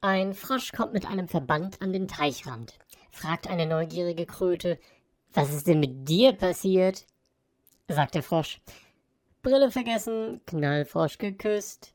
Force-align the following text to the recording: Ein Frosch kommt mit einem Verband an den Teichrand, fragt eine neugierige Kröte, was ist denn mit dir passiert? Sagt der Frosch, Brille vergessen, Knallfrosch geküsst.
Ein 0.00 0.32
Frosch 0.32 0.70
kommt 0.70 0.92
mit 0.92 1.06
einem 1.06 1.26
Verband 1.26 1.82
an 1.82 1.92
den 1.92 2.06
Teichrand, 2.06 2.78
fragt 3.10 3.48
eine 3.48 3.66
neugierige 3.66 4.26
Kröte, 4.26 4.78
was 5.32 5.52
ist 5.52 5.66
denn 5.66 5.80
mit 5.80 6.08
dir 6.08 6.34
passiert? 6.34 7.04
Sagt 7.88 8.14
der 8.14 8.22
Frosch, 8.22 8.60
Brille 9.42 9.72
vergessen, 9.72 10.40
Knallfrosch 10.46 11.18
geküsst. 11.18 11.94